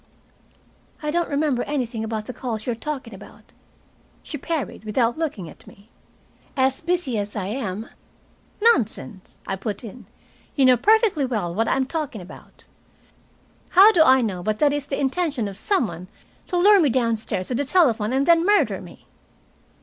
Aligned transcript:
"I 1.03 1.11
don't 1.11 1.29
remember 1.29 1.61
anything 1.61 2.03
about 2.03 2.25
the 2.25 2.33
calls 2.33 2.65
you 2.65 2.71
are 2.71 2.75
talking 2.75 3.13
about," 3.13 3.43
she 4.23 4.35
parried, 4.35 4.83
without 4.83 5.15
looking 5.15 5.47
at 5.47 5.67
me. 5.67 5.89
"As 6.57 6.81
busy 6.81 7.19
as 7.19 7.35
I 7.35 7.45
am" 7.45 7.87
"Nonsense," 8.73 9.37
I 9.45 9.55
put 9.57 9.83
in, 9.83 10.07
"you 10.55 10.65
know 10.65 10.75
perfectly 10.75 11.23
well 11.27 11.53
what 11.53 11.67
I 11.67 11.75
am 11.75 11.85
talking 11.85 12.19
about. 12.19 12.65
How 13.69 13.91
do 13.91 14.01
I 14.01 14.21
know 14.23 14.41
but 14.41 14.57
that 14.57 14.73
it 14.73 14.77
is 14.77 14.87
the 14.87 14.99
intention 14.99 15.47
of 15.47 15.55
some 15.55 15.85
one 15.85 16.07
to 16.47 16.57
lure 16.57 16.79
me 16.81 16.89
downstairs 16.89 17.49
to 17.49 17.53
the 17.53 17.63
telephone 17.63 18.11
and 18.11 18.25
then 18.25 18.43
murder 18.43 18.81
me?" 18.81 19.05